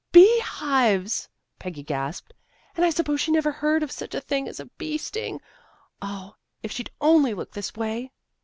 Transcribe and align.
"Bee 0.11 0.39
hives!" 0.39 1.29
Peggy 1.59 1.83
gasped." 1.83 2.33
And 2.75 2.83
I 2.83 2.89
sup 2.89 3.05
pose 3.05 3.21
she 3.21 3.31
never 3.31 3.51
heard 3.51 3.83
of 3.83 3.91
such 3.91 4.15
a 4.15 4.19
thing 4.19 4.47
as 4.47 4.59
a 4.59 4.65
bee 4.65 4.97
sting. 4.97 5.39
O, 6.01 6.33
if 6.63 6.71
she'd 6.71 6.89
only 6.99 7.35
look 7.35 7.51
this 7.51 7.75
way! 7.75 8.11